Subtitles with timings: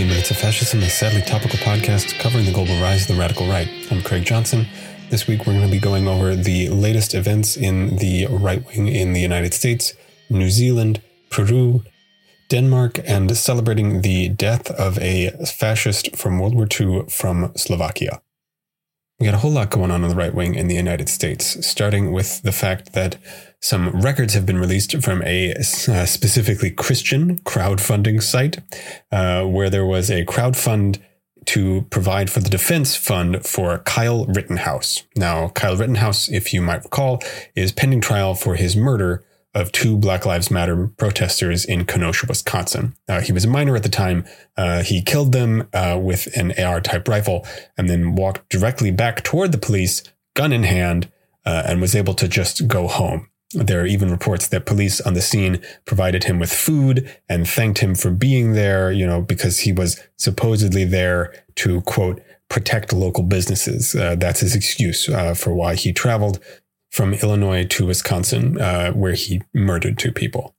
[0.00, 3.46] 15 Minutes of Fascism, a sadly topical podcast covering the global rise of the radical
[3.46, 3.68] right.
[3.90, 4.64] I'm Craig Johnson.
[5.10, 8.88] This week we're going to be going over the latest events in the right wing
[8.88, 9.92] in the United States,
[10.30, 11.84] New Zealand, Peru,
[12.48, 18.22] Denmark, and celebrating the death of a fascist from World War II from Slovakia.
[19.20, 21.66] We got a whole lot going on on the right wing in the United States,
[21.66, 23.18] starting with the fact that
[23.60, 28.60] some records have been released from a uh, specifically Christian crowdfunding site,
[29.12, 31.02] uh, where there was a crowdfund
[31.44, 35.02] to provide for the defense fund for Kyle Rittenhouse.
[35.14, 37.22] Now, Kyle Rittenhouse, if you might recall,
[37.54, 39.22] is pending trial for his murder
[39.54, 42.94] of two Black Lives Matter protesters in Kenosha, Wisconsin.
[43.08, 44.24] Uh, he was a minor at the time.
[44.56, 49.24] Uh, he killed them uh, with an AR type rifle and then walked directly back
[49.24, 50.02] toward the police,
[50.34, 51.10] gun in hand,
[51.44, 53.28] uh, and was able to just go home.
[53.52, 57.80] There are even reports that police on the scene provided him with food and thanked
[57.80, 63.24] him for being there, you know, because he was supposedly there to quote, protect local
[63.24, 63.94] businesses.
[63.96, 66.38] Uh, that's his excuse uh, for why he traveled
[66.90, 70.54] from Illinois to Wisconsin, uh, where he murdered two people.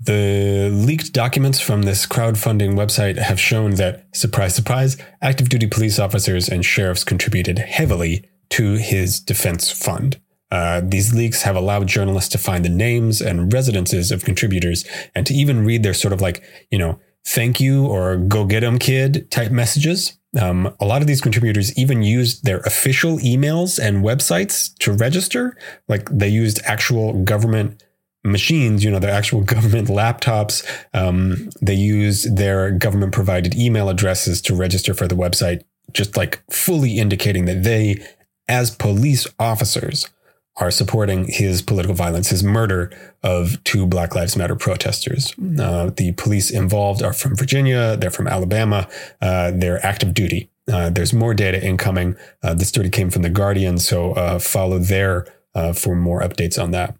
[0.00, 5.98] The leaked documents from this crowdfunding website have shown that, surprise, surprise, active duty police
[5.98, 10.20] officers and sheriffs contributed heavily to his defense fund.
[10.50, 15.26] Uh, these leaks have allowed journalists to find the names and residences of contributors and
[15.26, 18.78] to even read their sort of like, you know, thank you or go get 'em
[18.78, 20.18] kid type messages.
[20.40, 25.56] Um, a lot of these contributors even used their official emails and websites to register.
[25.88, 27.82] Like they used actual government
[28.24, 30.66] machines, you know, their actual government laptops.
[30.92, 35.62] Um, they used their government provided email addresses to register for the website,
[35.92, 38.04] just like fully indicating that they,
[38.48, 40.08] as police officers,
[40.56, 42.92] are supporting his political violence, his murder
[43.22, 45.34] of two Black Lives Matter protesters.
[45.60, 48.88] Uh, the police involved are from Virginia, they're from Alabama,
[49.20, 50.50] uh, they're active duty.
[50.72, 52.16] Uh, there's more data incoming.
[52.42, 56.62] Uh, this story came from The Guardian, so uh, follow there uh, for more updates
[56.62, 56.96] on that.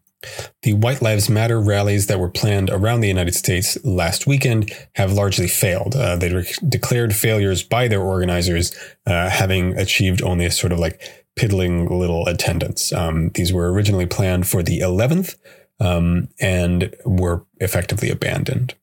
[0.63, 5.13] The White Lives Matter rallies that were planned around the United States last weekend have
[5.13, 5.93] largely failed.
[5.93, 8.73] they were declared failures by their organizers,
[9.07, 11.01] having achieved only a sort of like
[11.37, 12.93] piddling little attendance.
[12.93, 15.37] Um, these were originally planned for the 11th
[15.81, 18.75] um, and were effectively abandoned.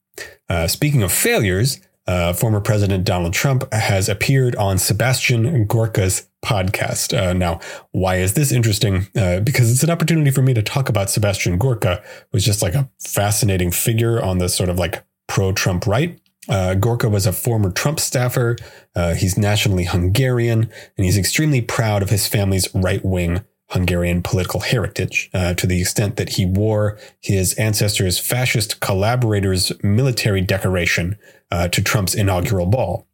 [0.48, 7.16] Uh, speaking of failures, uh, former President Donald Trump has appeared on Sebastian Gorka's podcast.
[7.16, 7.60] Uh, now,
[7.92, 9.06] why is this interesting?
[9.16, 12.74] Uh, because it's an opportunity for me to talk about Sebastian Gorka, who's just like
[12.74, 16.18] a fascinating figure on the sort of like pro Trump right.
[16.48, 18.56] Uh, Gorka was a former Trump staffer.
[18.96, 24.60] Uh, he's nationally Hungarian, and he's extremely proud of his family's right wing Hungarian political
[24.60, 31.16] heritage, uh, to the extent that he wore his ancestors' fascist collaborators' military decoration
[31.50, 33.06] uh, to Trump's inaugural ball.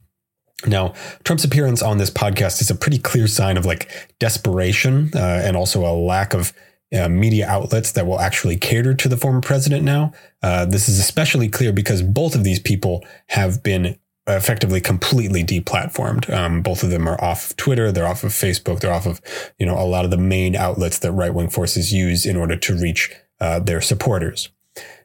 [0.66, 5.42] Now, Trump's appearance on this podcast is a pretty clear sign of like desperation uh,
[5.44, 6.52] and also a lack of
[6.98, 10.12] uh, media outlets that will actually cater to the former president now.
[10.42, 16.28] Uh, this is especially clear because both of these people have been effectively completely deplatformed.
[16.30, 19.20] Um, both of them are off of Twitter, they're off of Facebook, they're off of
[19.58, 22.56] you know a lot of the main outlets that right wing forces use in order
[22.56, 24.50] to reach uh, their supporters.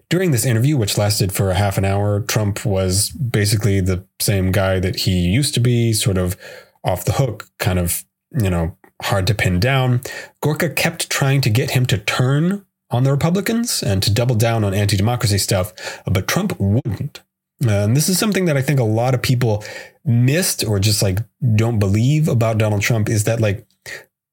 [0.09, 4.51] During this interview, which lasted for a half an hour, Trump was basically the same
[4.51, 6.37] guy that he used to be, sort of
[6.83, 10.01] off the hook, kind of you know hard to pin down.
[10.41, 14.63] Gorka kept trying to get him to turn on the Republicans and to double down
[14.63, 15.73] on anti democracy stuff,
[16.05, 17.21] but Trump wouldn't.
[17.61, 19.63] and this is something that I think a lot of people
[20.05, 21.19] missed or just like
[21.55, 23.65] don't believe about Donald Trump is that like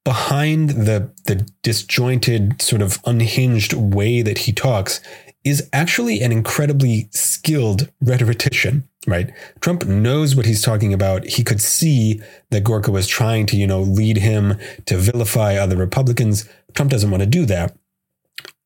[0.03, 4.99] behind the the disjointed sort of unhinged way that he talks
[5.43, 9.31] is actually an incredibly skilled rhetorician, right?
[9.59, 11.25] Trump knows what he's talking about.
[11.25, 12.21] He could see
[12.51, 16.47] that Gorka was trying to, you know, lead him to vilify other Republicans.
[16.73, 17.75] Trump doesn't want to do that.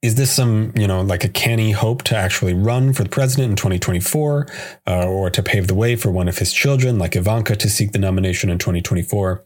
[0.02, 3.52] Is this some, you know, like a canny hope to actually run for the president
[3.52, 4.48] in 2024
[4.86, 7.92] uh, or to pave the way for one of his children, like Ivanka, to seek
[7.92, 9.44] the nomination in 2024?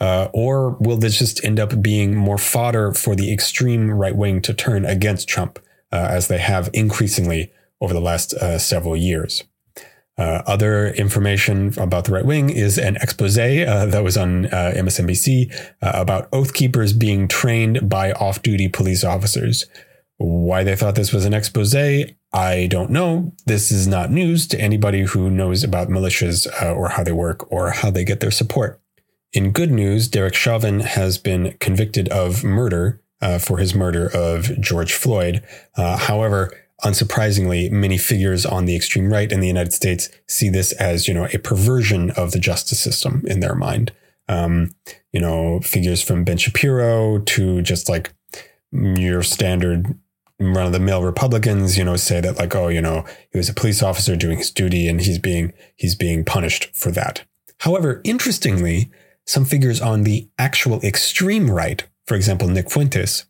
[0.00, 4.42] Uh, or will this just end up being more fodder for the extreme right wing
[4.42, 5.58] to turn against Trump?
[5.94, 9.44] Uh, as they have increasingly over the last uh, several years.
[10.16, 14.72] Uh, other information about the right wing is an expose uh, that was on uh,
[14.76, 15.52] MSNBC
[15.82, 19.66] uh, about oath keepers being trained by off duty police officers.
[20.18, 21.74] Why they thought this was an expose,
[22.32, 23.32] I don't know.
[23.46, 27.70] This is not news to anybody who knows about militias or how they work or
[27.70, 28.80] how they get their support.
[29.32, 34.60] In good news, Derek Chauvin has been convicted of murder uh, for his murder of
[34.60, 35.42] George Floyd.
[35.76, 36.52] Uh, however,
[36.84, 41.14] unsurprisingly, many figures on the extreme right in the United States see this as, you
[41.14, 43.92] know, a perversion of the justice system in their mind.
[44.28, 44.74] Um,
[45.12, 48.12] you know, figures from Ben Shapiro to just like
[48.72, 49.98] your standard
[50.38, 53.48] run of the mill Republicans, you know, say that like, oh, you know, he was
[53.48, 57.24] a police officer doing his duty and he's being he's being punished for that.
[57.60, 58.90] However, interestingly,
[59.26, 63.26] some figures on the actual extreme right, for example, Nick Fuentes,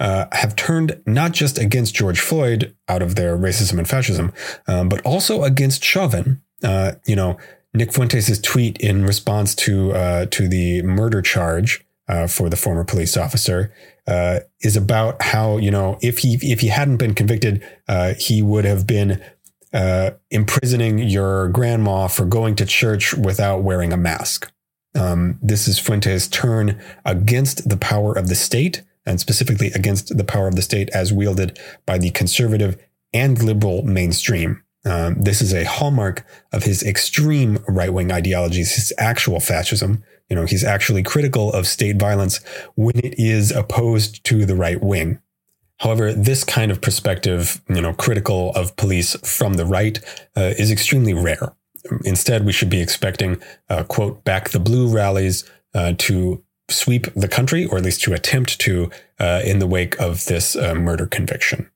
[0.00, 4.32] uh, have turned not just against George Floyd out of their racism and fascism,
[4.66, 6.42] um, but also against Chauvin.
[6.62, 7.38] Uh, you know,
[7.74, 12.84] Nick Fuentes' tweet in response to uh, to the murder charge uh, for the former
[12.84, 13.72] police officer
[14.06, 18.42] uh, is about how you know if he if he hadn't been convicted, uh, he
[18.42, 19.22] would have been
[20.32, 24.50] imprisoning your grandma for going to church without wearing a mask.
[24.94, 30.24] Um, this is Fuentes' turn against the power of the state, and specifically against the
[30.24, 32.76] power of the state as wielded by the conservative
[33.12, 34.62] and liberal mainstream.
[34.84, 40.36] Um, this is a hallmark of his extreme right wing ideologies, his actual fascism, you
[40.36, 42.38] know, he's actually critical of state violence
[42.76, 45.18] when it is opposed to the right wing.
[45.78, 49.98] However, this kind of perspective, you know, critical of police from the right,
[50.36, 51.52] uh, is extremely rare.
[52.04, 57.28] Instead, we should be expecting, uh, quote, back the blue rallies uh, to sweep the
[57.28, 61.06] country, or at least to attempt to, uh, in the wake of this uh, murder
[61.06, 61.70] conviction.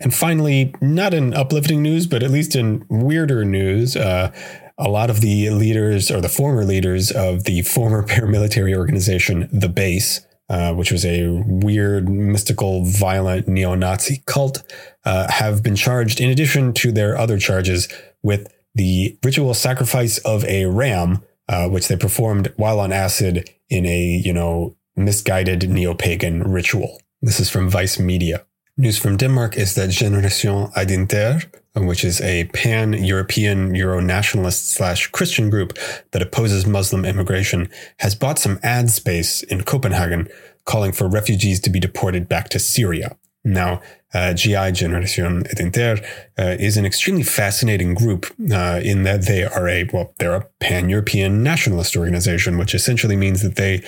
[0.00, 4.32] And finally, not in uplifting news, but at least in weirder news, uh,
[4.78, 9.68] a lot of the leaders or the former leaders of the former paramilitary organization, the
[9.68, 14.62] Base, uh, which was a weird, mystical, violent neo Nazi cult,
[15.04, 17.88] uh, have been charged, in addition to their other charges,
[18.22, 23.84] with the ritual sacrifice of a ram, uh, which they performed while on acid in
[23.84, 27.02] a, you know, misguided neo pagan ritual.
[27.20, 28.46] This is from Vice Media.
[28.76, 31.42] News from Denmark is that Generation Identitaire,
[31.74, 35.76] which is a pan-European Euro-nationalist slash Christian group
[36.12, 40.28] that opposes Muslim immigration, has bought some ad space in Copenhagen,
[40.64, 43.16] calling for refugees to be deported back to Syria.
[43.44, 43.80] Now,
[44.14, 45.98] uh, GI Generation Identitaire
[46.38, 50.46] uh, is an extremely fascinating group uh, in that they are a well, they're a
[50.60, 53.82] pan-European nationalist organization, which essentially means that they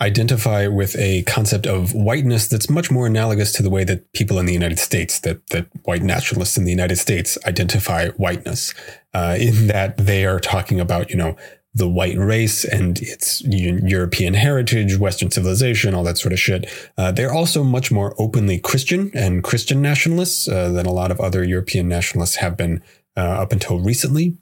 [0.00, 4.38] identify with a concept of whiteness that's much more analogous to the way that people
[4.38, 8.74] in the United States, that that white nationalists in the United States identify whiteness,
[9.14, 11.36] uh, in that they are talking about you know
[11.74, 16.70] the white race and its European heritage, Western civilization, all that sort of shit.
[16.98, 21.18] Uh, they're also much more openly Christian and Christian nationalists uh, than a lot of
[21.20, 22.82] other European nationalists have been
[23.16, 24.36] uh, up until recently.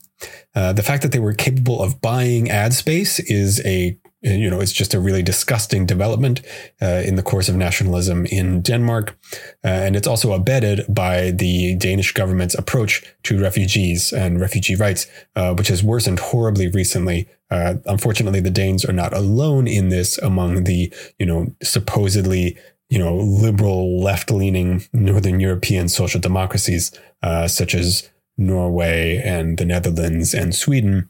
[0.55, 4.61] Uh, the fact that they were capable of buying ad space is a you know,
[4.61, 6.43] it's just a really disgusting development
[6.83, 9.17] uh, in the course of nationalism in Denmark.
[9.65, 15.07] Uh, and it's also abetted by the Danish government's approach to refugees and refugee rights,
[15.37, 17.29] uh, which has worsened horribly recently.
[17.51, 22.59] Uh, unfortunately, the Danes are not alone in this among the, you know, supposedly,
[22.91, 26.93] you know, liberal, left leaning Northern European social democracies,
[27.23, 31.09] uh, such as Norway and the Netherlands and Sweden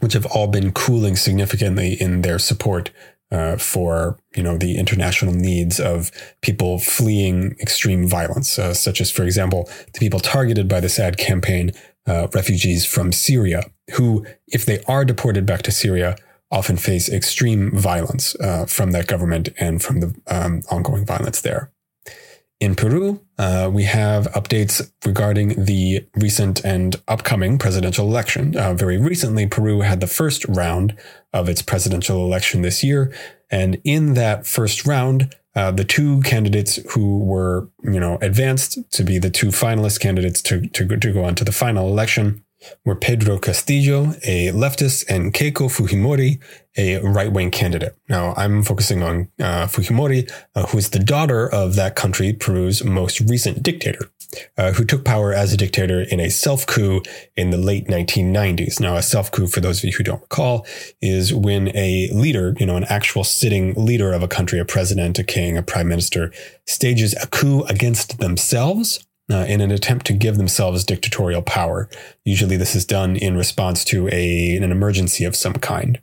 [0.00, 2.90] which have all been cooling significantly in their support
[3.30, 9.10] uh, for you know the international needs of people fleeing extreme violence, uh, such as,
[9.10, 11.72] for example, the people targeted by this ad campaign,
[12.06, 13.64] uh, refugees from Syria,
[13.94, 16.16] who, if they are deported back to Syria,
[16.50, 21.70] often face extreme violence uh, from that government and from the um, ongoing violence there.
[22.60, 28.56] In Peru, uh, we have updates regarding the recent and upcoming presidential election.
[28.56, 30.96] Uh, very recently, Peru had the first round
[31.32, 33.14] of its presidential election this year.
[33.48, 39.04] And in that first round, uh, the two candidates who were, you know, advanced to
[39.04, 42.44] be the two finalist candidates to, to, to go on to the final election
[42.84, 46.40] were Pedro Castillo, a leftist, and Keiko Fujimori,
[46.76, 47.96] a right wing candidate.
[48.08, 52.84] Now, I'm focusing on uh, Fujimori, uh, who is the daughter of that country, Peru's
[52.84, 54.10] most recent dictator,
[54.56, 57.02] uh, who took power as a dictator in a self coup
[57.36, 58.80] in the late 1990s.
[58.80, 60.66] Now, a self coup, for those of you who don't recall,
[61.00, 65.18] is when a leader, you know, an actual sitting leader of a country, a president,
[65.18, 66.32] a king, a prime minister,
[66.66, 71.88] stages a coup against themselves uh, in an attempt to give themselves dictatorial power.
[72.24, 76.00] Usually, this is done in response to a, an emergency of some kind.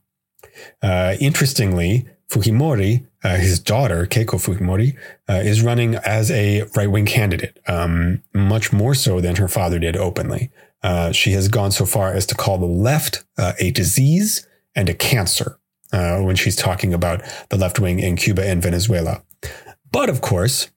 [0.81, 4.97] Uh, interestingly, Fujimori, uh, his daughter, Keiko Fujimori,
[5.29, 9.79] uh, is running as a right wing candidate, um, much more so than her father
[9.79, 10.51] did openly.
[10.83, 14.89] Uh, she has gone so far as to call the left uh, a disease and
[14.89, 15.59] a cancer
[15.91, 19.23] when she's talking about the left wing in Cuba and Venezuela.
[19.93, 20.69] But of course,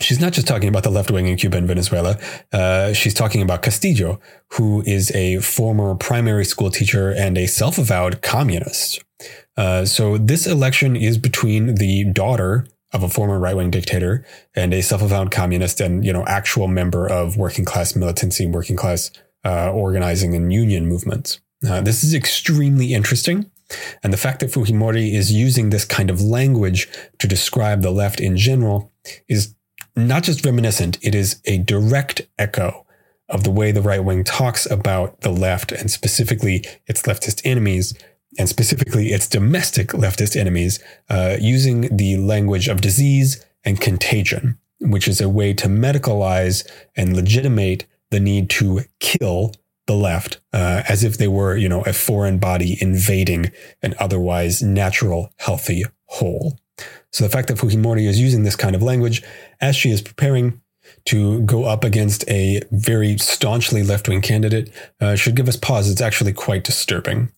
[0.00, 2.18] she's not just talking about the left wing in Cuba and Venezuela.
[2.52, 4.20] Uh, she's talking about Castillo,
[4.52, 9.02] who is a former primary school teacher and a self avowed communist.
[9.56, 14.74] Uh, so this election is between the daughter of a former right wing dictator and
[14.74, 19.10] a self avowed communist and, you know, actual member of working class militancy, working class
[19.44, 21.40] uh, organizing and union movements.
[21.66, 23.50] Uh, this is extremely interesting.
[24.02, 26.88] And the fact that Fujimori is using this kind of language
[27.18, 28.90] to describe the left in general
[29.28, 29.54] is
[29.96, 32.86] not just reminiscent, it is a direct echo
[33.28, 37.94] of the way the right wing talks about the left and specifically its leftist enemies,
[38.38, 45.06] and specifically its domestic leftist enemies, uh, using the language of disease and contagion, which
[45.06, 49.52] is a way to medicalize and legitimate the need to kill
[49.86, 53.50] the left uh, as if they were, you know, a foreign body invading
[53.82, 56.58] an otherwise natural, healthy whole.
[57.12, 59.22] So the fact that Fujimori is using this kind of language
[59.60, 60.60] as she is preparing
[61.06, 65.90] to go up against a very staunchly left wing candidate uh, should give us pause.
[65.90, 67.30] It's actually quite disturbing.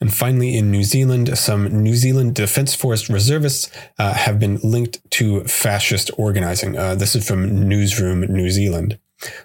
[0.00, 4.98] And finally, in New Zealand, some New Zealand Defence Force reservists uh, have been linked
[5.12, 6.76] to fascist organizing.
[6.78, 8.98] Uh, this is from Newsroom New Zealand.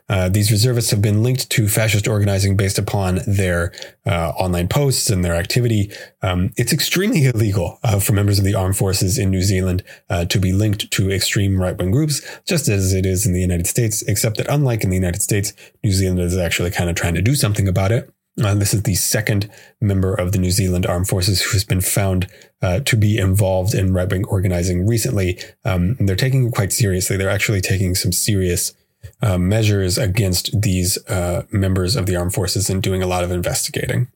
[0.07, 3.73] Uh, these reservists have been linked to fascist organizing based upon their
[4.05, 5.91] uh, online posts and their activity.
[6.21, 10.25] Um, it's extremely illegal uh, for members of the armed forces in New Zealand uh,
[10.25, 13.67] to be linked to extreme right wing groups, just as it is in the United
[13.67, 15.53] States, except that unlike in the United States,
[15.83, 18.11] New Zealand is actually kind of trying to do something about it.
[18.43, 21.79] Uh, this is the second member of the New Zealand Armed Forces who has been
[21.79, 22.27] found
[22.61, 25.39] uh, to be involved in right wing organizing recently.
[25.63, 27.15] Um, they're taking it quite seriously.
[27.15, 28.73] They're actually taking some serious
[29.21, 33.31] uh, measures against these uh, members of the armed forces and doing a lot of
[33.31, 34.07] investigating.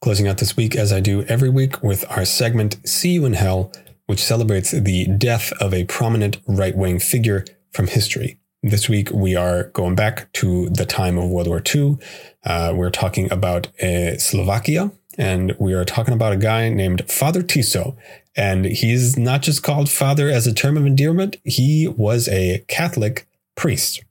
[0.00, 3.32] Closing out this week, as I do every week, with our segment See You in
[3.32, 3.72] Hell,
[4.06, 8.38] which celebrates the death of a prominent right wing figure from history.
[8.62, 11.98] This week, we are going back to the time of World War II.
[12.44, 17.42] Uh, we're talking about uh, Slovakia, and we are talking about a guy named Father
[17.42, 17.96] Tiso.
[18.36, 23.26] And he's not just called Father as a term of endearment, he was a Catholic
[23.56, 24.02] priest.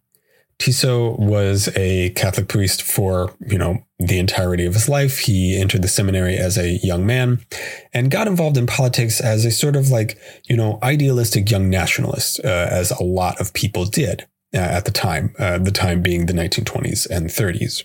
[0.60, 5.20] Tiso was a Catholic priest for, you know, the entirety of his life.
[5.20, 7.42] He entered the seminary as a young man
[7.94, 12.40] and got involved in politics as a sort of like, you know, idealistic young nationalist,
[12.44, 16.26] uh, as a lot of people did uh, at the time, uh, the time being
[16.26, 17.84] the 1920s and 30s.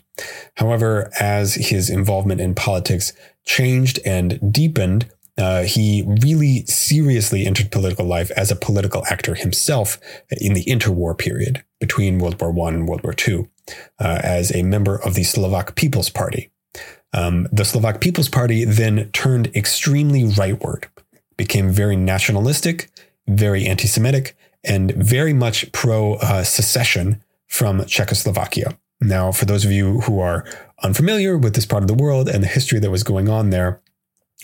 [0.56, 3.12] However, as his involvement in politics
[3.44, 9.98] changed and deepened, uh, he really seriously entered political life as a political actor himself
[10.30, 13.48] in the interwar period between World War I and World War II
[13.98, 16.50] uh, as a member of the Slovak People's Party.
[17.12, 20.84] Um, the Slovak People's Party then turned extremely rightward,
[21.36, 22.90] became very nationalistic,
[23.26, 28.78] very anti Semitic, and very much pro uh, secession from Czechoslovakia.
[29.00, 30.44] Now, for those of you who are
[30.82, 33.80] unfamiliar with this part of the world and the history that was going on there,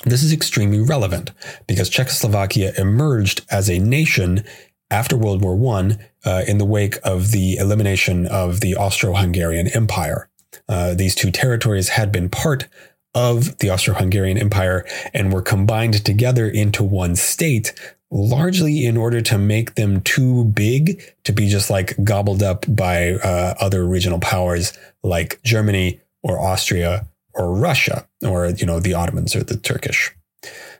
[0.05, 1.31] this is extremely relevant
[1.67, 4.45] because Czechoslovakia emerged as a nation
[4.91, 9.69] after World War I uh, in the wake of the elimination of the Austro Hungarian
[9.69, 10.29] Empire.
[10.69, 12.69] Uh, these two territories had been part
[13.15, 14.85] of the Austro Hungarian Empire
[15.15, 17.73] and were combined together into one state,
[18.11, 23.12] largely in order to make them too big to be just like gobbled up by
[23.15, 29.37] uh, other regional powers like Germany or Austria or Russia, or you know the Ottomans
[29.37, 30.12] or the Turkish.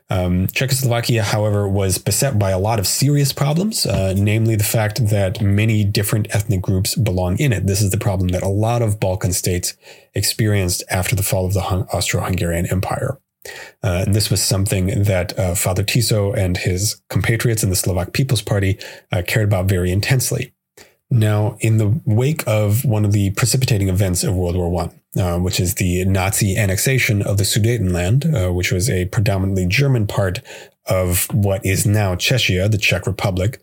[0.09, 5.07] Um, Czechoslovakia, however, was beset by a lot of serious problems, uh, namely the fact
[5.09, 7.67] that many different ethnic groups belong in it.
[7.67, 9.75] This is the problem that a lot of Balkan states
[10.13, 13.17] experienced after the fall of the Austro-Hungarian Empire.
[13.83, 18.13] Uh, and this was something that uh, Father Tiso and his compatriots in the Slovak
[18.13, 18.77] People's Party
[19.11, 20.53] uh, cared about very intensely.
[21.09, 25.37] Now, in the wake of one of the precipitating events of World War One, uh,
[25.39, 30.41] which is the Nazi annexation of the Sudetenland, uh, which was a predominantly German part
[30.85, 33.59] of what is now Czechia, the Czech Republic.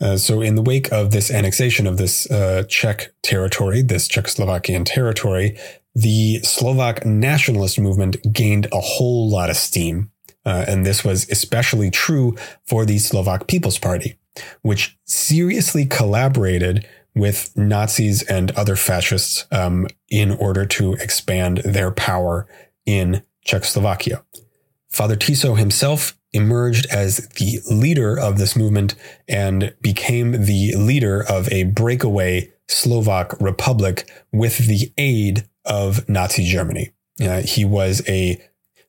[0.00, 4.84] Uh, so, in the wake of this annexation of this uh, Czech territory, this Czechoslovakian
[4.84, 5.56] territory,
[5.94, 10.10] the Slovak nationalist movement gained a whole lot of steam.
[10.44, 14.16] Uh, and this was especially true for the Slovak People's Party
[14.62, 22.46] which seriously collaborated with Nazis and other fascists um, in order to expand their power
[22.86, 24.24] in Czechoslovakia.
[24.90, 28.94] Father Tiso himself emerged as the leader of this movement
[29.28, 36.92] and became the leader of a breakaway Slovak republic with the aid of Nazi Germany.
[37.20, 38.42] Uh, he was a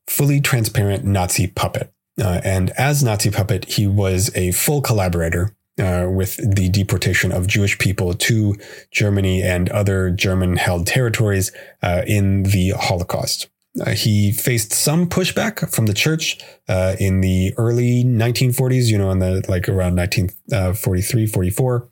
[0.07, 1.91] fully transparent Nazi puppet.
[2.21, 7.47] Uh, and as Nazi puppet, he was a full collaborator uh, with the deportation of
[7.47, 8.55] Jewish people to
[8.91, 11.51] Germany and other German held territories
[11.81, 13.49] uh, in the Holocaust.
[13.81, 16.39] Uh, he faced some pushback from the church
[16.69, 21.89] uh, in the early 1940s, you know, in the like around 1943, 44,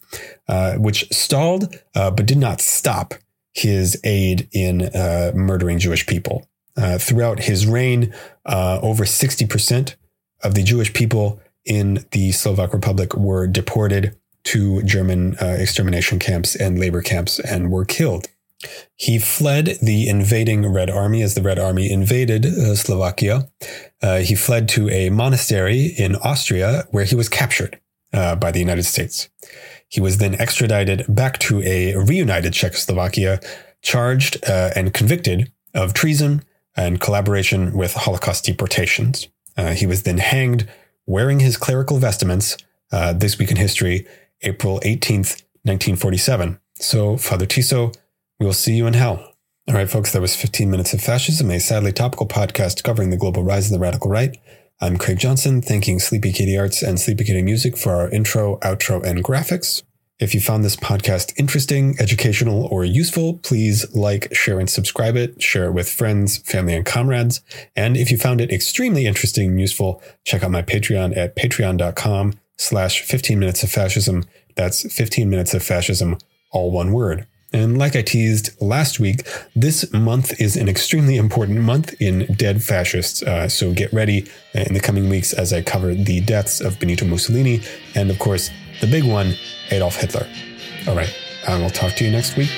[0.48, 3.16] uh, which stalled uh, but did not stop
[3.54, 6.48] his aid in uh, murdering Jewish people.
[6.78, 8.14] Uh, throughout his reign,
[8.46, 9.96] over 60%
[10.42, 16.80] of the Jewish people in the Slovak Republic were deported to German extermination camps and
[16.80, 18.28] labor camps and were killed.
[18.96, 23.50] He fled the invading Red Army as the Red Army invaded uh, Slovakia.
[24.02, 27.80] Uh, he fled to a monastery in Austria where he was captured
[28.14, 29.30] uh, by the United States.
[29.88, 33.40] He was then extradited back to a reunited Czechoslovakia,
[33.82, 36.44] charged uh, and convicted of treason
[36.76, 39.28] and collaboration with Holocaust deportations.
[39.58, 40.70] Uh, he was then hanged
[41.06, 42.58] wearing his clerical vestments
[42.92, 44.08] uh, this week in history,
[44.42, 46.60] April 18th, 1947.
[46.76, 47.94] So, Father Tiso
[48.42, 49.36] we will see you in hell.
[49.68, 53.18] All right, folks, that was 15 Minutes of Fascism, a sadly topical podcast covering the
[53.18, 54.36] global rise of the radical right.
[54.82, 59.04] I'm Craig Johnson, thanking Sleepy Kitty Arts and Sleepy Kitty Music for our intro, outro,
[59.04, 59.84] and graphics.
[60.22, 65.42] If you found this podcast interesting, educational, or useful, please like, share, and subscribe it.
[65.42, 67.42] Share it with friends, family, and comrades.
[67.76, 72.36] And if you found it extremely interesting and useful, check out my Patreon at patreon.com
[72.56, 74.24] slash 15 minutes of fascism.
[74.56, 76.20] That's 15 minutes of fascism,
[76.52, 77.26] all one word.
[77.52, 82.62] And like I teased last week, this month is an extremely important month in Dead
[82.64, 83.24] Fascists.
[83.24, 87.06] Uh, so get ready in the coming weeks as I cover the deaths of Benito
[87.06, 87.62] Mussolini
[87.96, 89.36] and, of course, the big one,
[89.70, 90.28] Adolf Hitler.
[90.88, 91.14] All right,
[91.48, 92.50] I will talk to you next week.